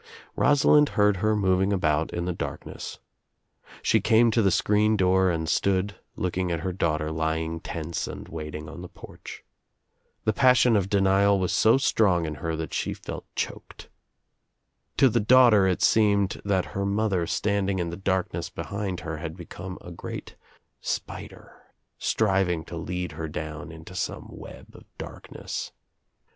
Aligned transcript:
Rosalind 0.35 0.89
heard 0.97 1.17
her 1.17 1.35
moving 1.35 1.71
about 1.71 2.11
in 2.11 2.25
the 2.25 2.33
darkness. 2.33 2.97
She 3.83 4.01
came 4.01 4.31
to 4.31 4.41
the 4.41 4.49
screen 4.49 4.97
door 4.97 5.29
and 5.29 5.47
stood 5.47 5.93
looking 6.15 6.51
at 6.51 6.61
her 6.61 6.73
daughter 6.73 7.11
lying 7.11 7.59
tense 7.59 8.07
and 8.07 8.27
waiting 8.27 8.67
on 8.67 8.81
the 8.81 8.89
porch. 8.89 9.43
The 10.25 10.33
passion 10.33 10.75
of 10.75 10.89
denial 10.89 11.37
was 11.39 11.53
so 11.53 11.77
strong 11.77 12.25
in 12.25 12.33
her 12.41 12.55
that 12.55 12.73
she 12.73 12.95
felt 12.95 13.25
OUT 13.37 13.43
OF 13.43 13.49
NOWHERE 13.51 13.55
INTO 13.55 13.59
NOTHING 13.59 13.77
idl 13.77 13.77
choked. 13.77 13.89
To 14.97 15.09
the 15.09 15.19
daughter 15.19 15.67
it 15.67 15.81
seemed 15.83 16.41
that 16.43 16.65
her 16.73 16.85
mother 16.87 17.27
standing 17.27 17.77
in 17.77 17.91
the 17.91 17.95
darkness 17.95 18.49
behind 18.49 19.01
her 19.01 19.17
had 19.17 19.37
become 19.37 19.77
a 19.81 19.91
great 19.91 20.35
spider, 20.79 21.61
striving 21.99 22.65
to 22.65 22.75
lead 22.75 23.11
her 23.11 23.27
down 23.27 23.71
into 23.71 23.93
some 23.93 24.29
web 24.31 24.69
of 24.73 24.85
darkness. 24.97 25.71